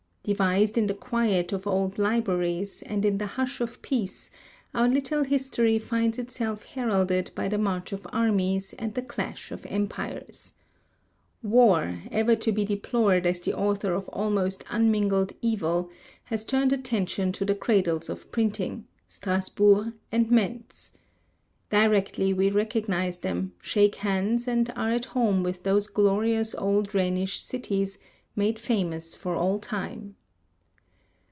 [0.23, 4.29] Devised in the quiet of old libraries, and in the hush of peace,
[4.71, 9.65] our little history finds itself heralded by the march of armies, and the clash of
[9.65, 10.53] empires.
[11.41, 15.89] War, ever to be deplored as the author of almost unmingled evil,
[16.25, 20.91] has turned attention to the cradles of printing, Strasbourg and Mentz.
[21.71, 27.39] Directly we recognize them, shake hands, and are at home with those glorious old Rhenish
[27.39, 27.97] cities,
[28.33, 30.15] made famous for all time.